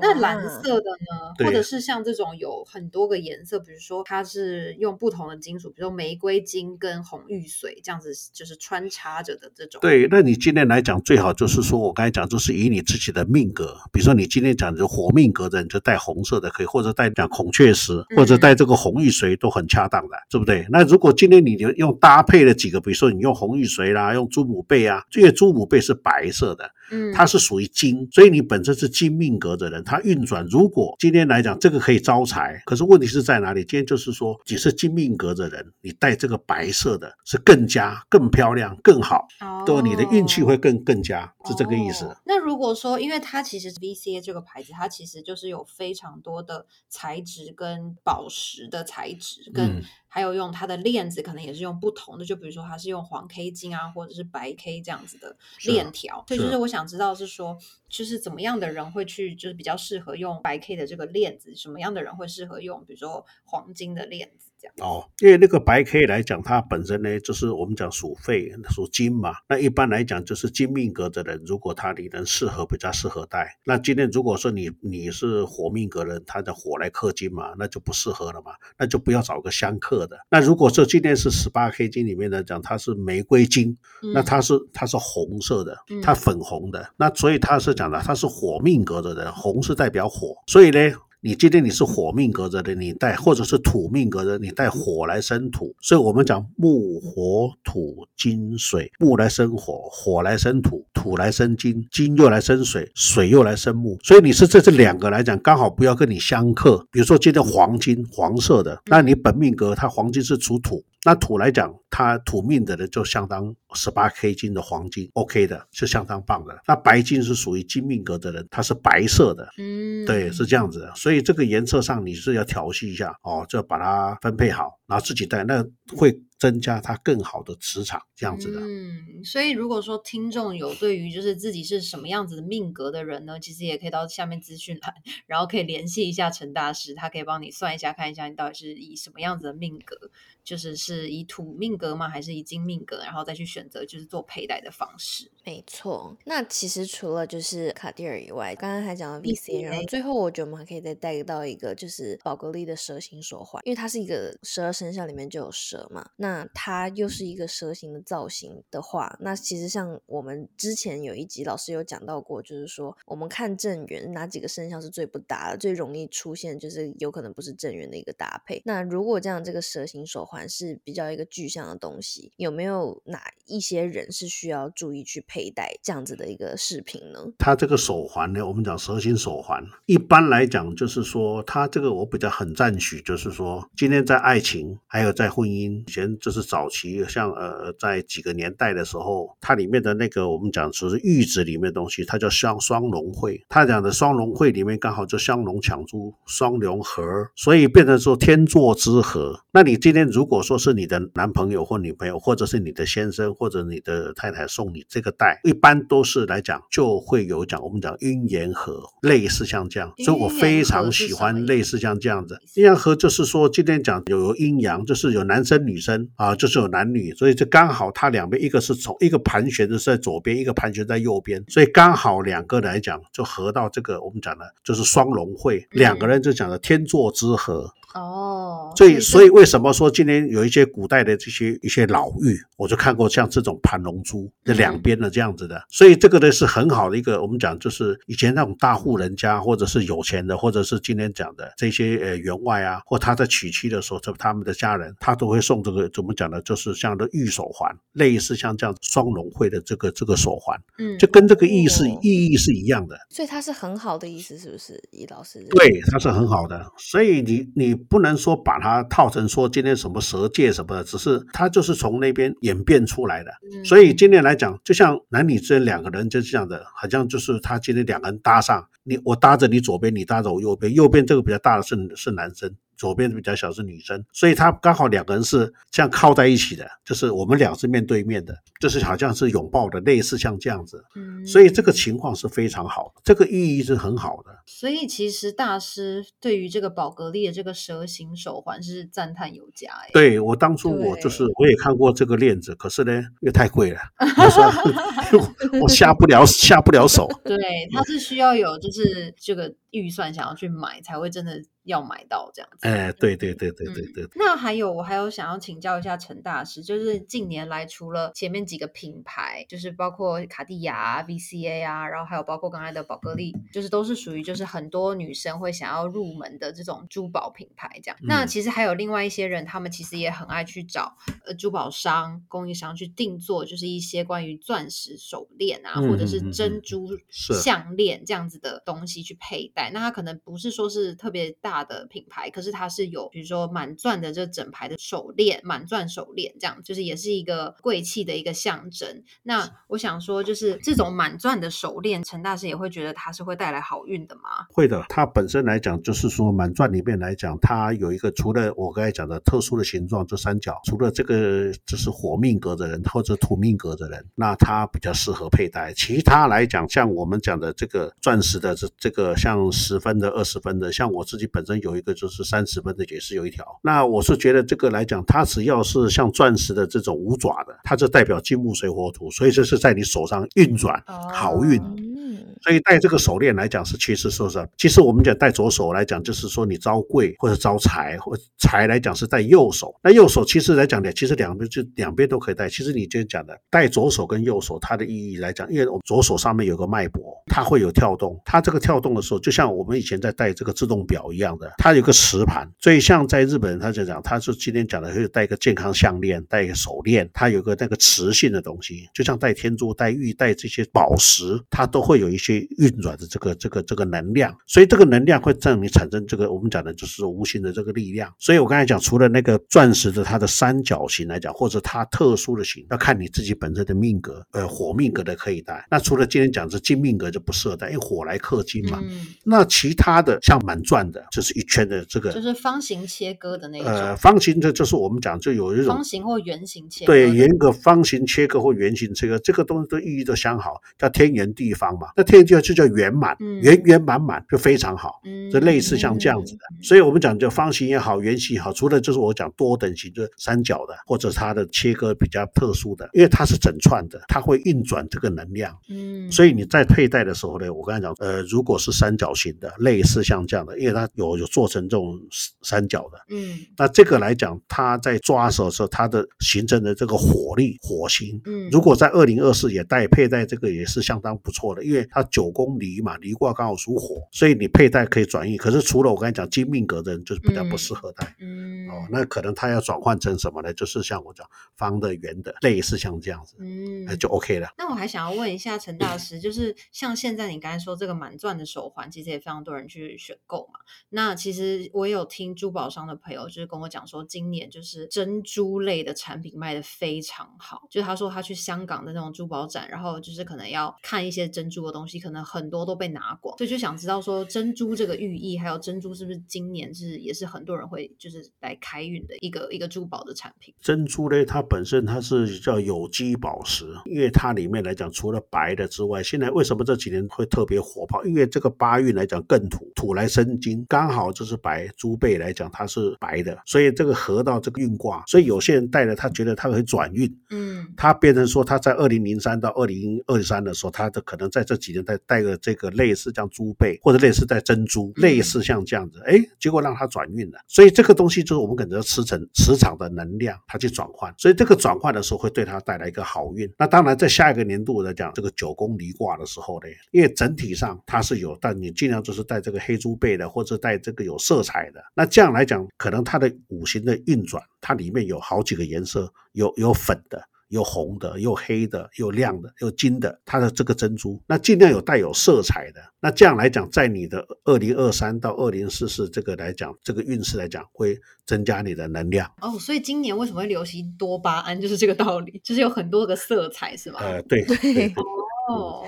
[0.00, 1.44] 那蓝色的呢？
[1.44, 20.66] 或者是像这种有很多个颜色，比如说它是用不同的金属，比如说玫瑰金跟红玉髓这样子，就是穿插着的这种。，对，那你今天来讲，最好就是说我刚才讲，就是以你自己的命格，比如说你今天讲的火命格的，你就带红色的可以，或者带讲孔雀石，或者带这个红玉髓都很恰当的，对不对？
[20.70, 33.60] 那如果今天你就用搭配了几个，比如说你用红玉髓啦，用朱母贝啊，因为朱母贝是白色的，嗯，它是属于金，所以你本身是金命格的人，它运转如果今天来讲这个可以招财，可是问题是在哪里？
[33.60, 39.26] 今天就是说你是金命格的人，你带这个白色的是更加更漂亮更好，
[39.66, 39.82] 对吧？
[39.82, 42.04] 你的运气会更更加是这个意思。
[42.04, 56.24] 哦那如果说，因为它其实 VCA 这个牌子，它其实就是有非常多的材质跟宝石的材质，跟嗯还有用它的链子，可能也是用不同的，就比如说它是用黄 K 金啊，或者是白 K 这样子的链条。
[56.28, 64.74] 所以就是是我想想知道是说，就是怎么样的人会去，就是比较适合用白 K 的这个链子，什么样的人会适合用，比如说黄金的链子这样。
[64.78, 69.34] 哦，因为那个白 K 来讲，它本身呢，就是我们讲属肺、属金嘛。
[69.48, 73.56] 那一般来讲，就是金命格的人，如果他你能适合，比较适合带。
[73.64, 80.18] 那今天如果说你你是火命格人，他的火来克金嘛，那就不适合了嘛，那就不要找个相克的。
[80.30, 83.76] 那如果说今天是十八 K 金里面来讲，它是玫瑰金，
[84.14, 90.78] 那嗯它是它是红色的嗯，它粉红的，那所以它是讲的，它是火命格的人，红是代表火，所以呢。
[91.20, 106.86] 你今天你是火命格的，你带或者是土命格的，你带火来生土，所以我们讲木火土金水，木来生火，火来生土，土来生金，金又来生水，水又来生木，所以你是这这两个来讲，刚好不要跟你相克。
[106.92, 116.58] 比如说今天黄金黄色的，那你本命格它黄金是属土，那土来讲，它土命的人就相当十八 K 金的黄金，OK 的，是相当棒的。
[116.66, 120.92] 那白金是属于金命格的人，它是白色的，嗯，对，是这样子的。
[120.96, 125.64] 所以这个颜色上你是要调戏一下哦，就把它分配好，然后自己戴，那
[125.96, 128.60] 会增加它更好的磁场，这样子的。
[128.60, 134.94] 嗯，所以如果说听众有对于就是自己是什么样子的命格的人呢，其实也可以到下面资讯栏，
[135.26, 140.10] 然后可以联系一下陈大师，他可以帮你算一下，看一下你到底是以什么样子的命格，
[140.44, 145.30] 就是是以土命格吗，还是以金命格，然后再去选择就是做佩戴的方式。
[145.44, 168.60] 没错，那其实除了就是卡地尔以外，刚刚还讲到 VC，然后最后我觉得我们还可以再带到一个就是宝格丽的蛇形手环，因为它是一个十二生肖里面就有蛇嘛，那那它又是一个蛇形的造型的话，那其实像我们之前有一集老师有讲到过，就是说我们看正缘哪几个生肖是最不搭的，最容易出现就是有可能不是正缘的一个搭配。
[168.66, 177.20] 那如果这样这个蛇形手环是比较一个具象的东西，有没有哪一些人是需要注意去佩戴这样子的一个饰品呢？
[177.38, 197.02] 它这个手环呢，我们讲蛇形手环，一般来讲就是说，它这个我比较很赞许，就是说，今天在爱情还有在婚姻，以前就是早期像呃，在几个年代的时候，它里面的那个我们讲说是玉子里面的东西，它叫双双龙会，它讲的双龙会里面刚好就双龙抢珠，双龙合，
[197.34, 199.40] 所以变成说天作之合。
[199.52, 212.38] 那你今天如果说是你的男朋友或女朋友，或者是你的先生或者你的太太送你这个带，一般都是来讲就会有讲我们讲姻缘合，类似像这样，所以我非常喜欢类似像这样子。
[212.54, 227.72] 阴阳合就是说今天讲有有阴阳，就是有男生女生啊，就是有男女，所以这刚好它两边一个是从一个盘旋的是在左边，一个盘旋在右边，所以刚好两个来讲就合到这个我们讲的就是双龙会，两个人就讲的天作之合。
[228.00, 246.40] 哦，所以，所以为什么说今天有一些古代的这些一些老玉，我就看过像这种盘龙珠这两边的这样子的，所以这个呢是很好的一个，我们讲就是以前那种大户人家或者是有钱的，或者是今天讲的这些呃员外啊，或他在娶妻的时候，这他们的家人他都会送这个怎么讲呢？
[246.42, 252.98] 就是像的玉手环，类似像这样双龙会的这个这个手环，嗯，就跟这个意思哦意义是一样的。
[253.10, 254.78] 所以它是很好的意思，是不是？
[254.90, 263.30] 易老师，对，它是很好的，所以你你不能说把它套成说今天什么蛇界什么的，只是它就是从那边演变出来的。
[263.52, 280.82] 嗯所以今天来讲，就像男女之间两个人就是这样的，好像就是他今天两个人搭上，你我搭着你左边，你搭着我右边，右边这个比较大的是是男生，左边比较小是女生，所以他刚好两个人是这样靠在一起的，就是我们俩是面对面的，就是好像是拥抱的，类似像这样子。
[280.94, 284.30] 嗯所以这个情况是非常好的，这个寓意是很好的。
[284.46, 289.90] 所以其实大师对于这个宝格丽的这个蛇形手环是赞叹有加哎。
[289.92, 293.80] 对我当初我就是我也看过这个链子，可是呢，因为太贵了，
[294.16, 297.06] 我说我下不了下不了手。
[297.24, 297.36] 对，
[297.72, 302.66] 它是需要有就是是这个预算想要去买，才会真的要买到这样子。
[302.66, 317.98] 哎，对对对对对对，那还有，我还有想要请教一下陈大师，就是近年来除了前面几个品牌，就是包括卡地亚、啊、VCA 啊，然后还有包括刚才的宝格丽，就是都是属于就是很多女生会想要入门的这种珠宝品牌这样。
[318.02, 320.96] 那嗯其实还有另外一些人，他们其实也很爱去找
[321.26, 329.57] 呃珠宝商、供应商去定做，就是一些关于钻石手链啊，嗯或者是珍珠项链这样子的东西去佩戴。
[329.72, 339.02] 那它可能不是说是特别大的品牌，可是它是有比如说满钻的这整排的手链，满钻手链这样，就是也是一个贵气的一个象征。
[339.22, 344.46] 那我想说，就是这种满钻的手链，陈大师也会觉得它是会带来好运的吗？
[344.50, 344.84] 会的。
[344.88, 355.72] 它本身来讲，就是说满钻里面来讲，它有一个除了我刚才讲的特殊的形状，这三角，除了这个就是火命格的人或者土命格的人，那它比较适合佩戴。
[355.74, 363.44] 其他来讲，像我们讲的这个钻石的这这个像十分的、二十分的，像我自己本身有一个就是三十分的，也是有一条。
[363.62, 371.60] 那我是觉得这个来讲，它只要是像钻石的这种五爪的，它就代表金木水火土，所以这是在你手上运转好运。
[371.60, 379.74] 哦嗯，所以戴这个手链来讲是其实说是，其实我们讲戴左手来讲，就是说你招贵或者招财，或财来讲是戴右手。
[379.82, 382.48] 那右手其实来讲呢，其实两边就两边都可以戴。
[382.48, 392.48] 其实你今天讲的戴左手跟右手，它的意义来讲，因为我们左手上面有个脉搏，它会有跳动，它这个跳动的时候，就像我们以前在戴这个自动表一样的，它有个磁盘。
[392.60, 408.12] 所以像在日本人他就讲，他是今天讲的会戴一个健康项链，戴一个手链，它有个那个磁性的东西，就像戴天珠、戴玉、戴这些宝石，它都会有一些运转的这个这个这个能量，所以这个能量会让你产生这个我们讲的就是无形的这个力量。
[408.18, 415.66] 所以我刚才讲，除了那个钻石的它的三角形来讲，或者它特殊的形，要看你自己本身的命格，呃，火命格的可以带。
[415.70, 418.78] 那除了今天讲是金命格就不适合带，因为火来克金嘛。
[418.82, 431.88] 嗯，那其他的像满钻的，就是一圈的这个，就是方形切割的那一种，呃，方形的，就是我们讲就有一种方形或圆形切割对，严格方形切割或圆形切割，这个东西都寓意都相好，叫天圆地方嘛。
[431.96, 433.40] 那天就叫圆满，嗯。
[433.40, 435.00] 圆圆满满就非常好。
[435.04, 435.30] 嗯。
[435.30, 445.54] 这类似像这样子的，所以我们讲就方形也好，圆形也好，除了就是我讲多等形，就是三角的，或者它的切割比较特殊的，因为它是整串的，它会运转这个能量。
[445.68, 451.98] 嗯，所以你在佩戴的时候呢，我刚才讲，呃，如果是三角形的，类似像这样的，因为它有有做成这种
[452.42, 453.38] 三角的，嗯。
[453.56, 465.36] 那这个来讲，它在抓手的时候，它的形成的这个火力、火星，嗯，如果在二零二四也戴佩戴这个也是相当不错的，因为它九宫离嘛，离卦刚好属火，所以你佩戴可以转运。
[465.36, 468.16] 可是除了我刚才讲金命格的人，就是比较不适合戴。
[468.20, 470.52] 嗯哦，那可能他要转换成什么呢？
[470.52, 474.48] 就是像我讲方的、圆的，类似像这样子，嗯哎，就 OK 了。
[474.58, 480.60] 那我还想要问一下陈大师， 就是像现在你刚才说这个满钻的手环，其实也非常多人去选购嘛。
[480.90, 487.66] 那其实我也有听珠宝商的朋友就是跟我讲说，今年就是珍珠类的产品卖的非常好。
[487.70, 500.54] 就是他说他去香港的那种珠宝展，然后就是可能要看一些珍珠的东西，可能很多都被拿光，所以就想知道说珍珠这个寓意，还有珍珠是不是今年是也是很多人会就是来开运的一个一个珠宝的产品。
[500.60, 508.04] 珍珠呢，它本身它是叫有机宝石，因为它里面来讲，除了白的之外，现在为什么这几年会特别火爆？
[508.04, 527.38] 因为这个八运来讲更土，土来生金，刚好就是白珠贝来讲它是白的，所以这个合到这个运卦，所以有些人戴了，他觉得他会转运，嗯他变成说他在二零零三到二零二三的时候，他的可能在这几年戴戴个这个类似像珠贝或者类似戴珍珠，类似像这样子，哎，结果让它转运了。
[527.46, 533.50] 所以这个东西就是我们可能要磁场磁场的能量，它去转换，所以这个转换的时候会对它带来一个好运。
[533.56, 541.82] 那当然在下一个年度来讲，这个九宫离卦的时候呢，因为整体上它是有，但你尽量就是带这个黑珠贝的，或者带这个有色彩的。
[541.94, 547.22] 那这样来讲，可能它的五行的运转，它里面有好几个颜色，有有粉的。
[547.48, 552.80] 有红的，有黑的，有亮的，有金的，它的这个珍珠，那尽量有带有色彩的。
[553.00, 559.30] 那这样来讲，在你的二零二三到二零四四这个来讲，这个运势来讲，会增加你的能量。
[559.40, 564.00] 哦，所以今年为什么会流行多巴胺，就是这个道理，就是有很多个色彩，是吗？
[564.00, 564.92] 呃，对对
[565.48, 565.86] 哦，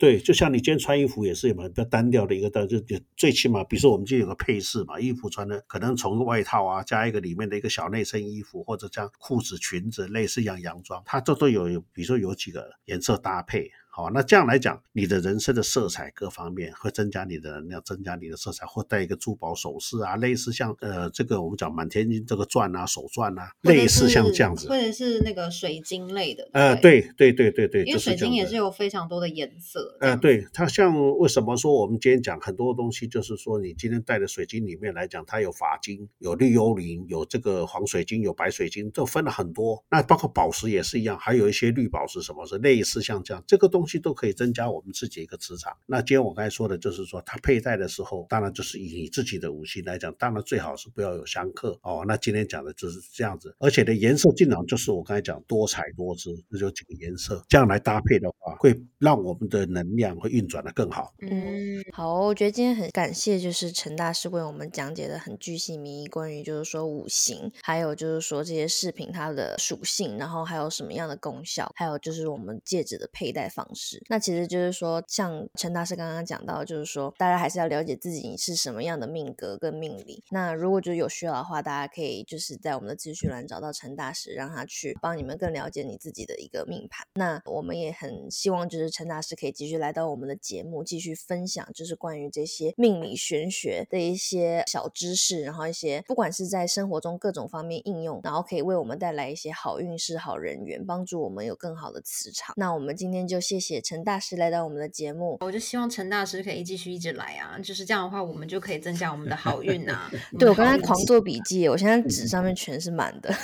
[0.00, 13.70] 对，就像你今天穿衣服也是嘛，比较单调的一个但，就就最起码，比如说我们今天有个配饰嘛，衣服穿的可能从外套啊加一个里面的一个小内身衣服，或者像裤子、裙子，类似一样洋装，它这都有，比如说有几个颜色搭配。
[13.92, 26.48] 好，那这样来讲，你的人生的色彩各方面会增加你的能量，增加你的色彩，或戴一个珠宝首饰啊，类似像呃这个我们讲满天星这个钻啊，手钻啊，类似像这样子，或者是那个水晶类的。
[26.52, 29.96] 呃，对对对对对，因为水晶也是有非常多的颜色。
[30.00, 39.84] 呃，对它像为什么说我们今天讲很多东西，就是说你今天戴的水晶里面来讲，它有法金，有绿幽灵，有这个黄水晶，有白水晶，这分了很多。
[39.90, 43.79] 那包括宝石也是一样，还有一些绿宝石，什么是类似像这样这个东。
[43.80, 45.74] 东西都可以增加我们自己一个磁场。
[45.86, 52.04] 那今天我刚才说的就是说，它佩戴的时候，当然就是以你自己的五行来讲，当然最好是不要有相克哦。
[52.06, 61.14] 那今天讲的就是这样子，而且的颜色尽量就是我刚才讲多彩多姿，那就几个颜色这样来搭配的话，会让我们的能量会运转的更好。
[61.22, 73.66] 嗯，好，我觉得今天很感谢，就是陈大师为我们讲解的很具细迷关于就是说五行，还有就是说这些饰品它的属性，然后还有什么样的功效，还有就是我们戒指的佩戴方。
[74.08, 80.24] 那其实就是说，像陈大师刚刚讲到，就是说大家还是要了解自己是什么样的命格跟命理。
[80.30, 87.06] 那如果就是有需要的话，大家可以就是在我们的资讯栏找到陈大师，让他去帮你们更了解你自己的一个命盘。
[87.14, 102.54] 那我们也很希望就是陈大师可以继续来到我们的节目，继续分享就是关于这些命理玄学的一些小知识，然后一些不管是在生活中各种方面应用，然后可以为我们带来一些好运势、好人缘，帮助我们有更好的磁场。
[102.56, 103.59] 那我们今天就谢。
[103.59, 110.10] 谢陈大师来到我们的节目，我就希望陈大师可以继续一直来啊，就是这样的话，我们就可以增加我们的好运啊。
[110.38, 113.34] 对我刚才狂做笔记，我现在纸上面全是满的。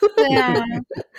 [0.16, 0.52] 对啊，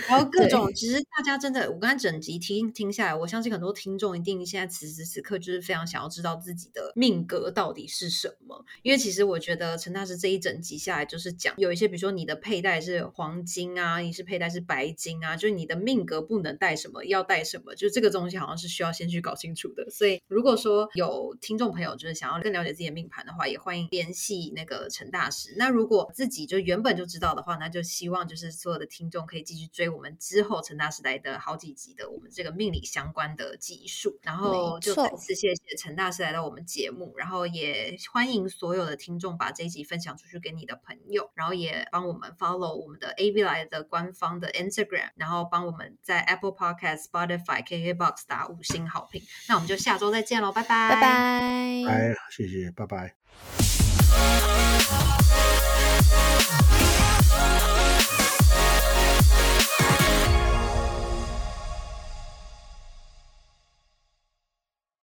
[0.08, 8.66] 然后各种其实大家真的，我刚才整集听听下来，我相信很多听众一定现在此时此刻就是非常想要知道自己的命格到底是什么。
[8.82, 19.88] 因为其实我觉得陈大师这一整集下来就是讲有一些，比如说你的佩戴是黄金啊，你是佩戴是白金啊，就是你的命格不能带什么，要带什么，就是这个东西好像是需要先去搞清楚的。
[19.92, 25.54] 所以如果说有听众朋友就是想要更了解自己的命盘的话，也欢迎联系那个陈大师。
[25.58, 28.71] 那如果自己就原本就知道的话，那就希望就是说。
[28.72, 49.22] 所有的听众可以继续追我们之后陈大时代的好几集的我们这个命理相关的技术然后就再次谢谢陈大师来到我们节目然后也欢迎所有的听众把这一集分享出去给你的朋友然后也帮我们 follow 我们的 av 来的官方的 instagram 然后帮我们在 apple podcast spotify kk box 打五星好评。
[49.50, 51.02] 那我们就下周再见喽拜拜拜。
[51.02, 53.16] 拜谢谢拜拜。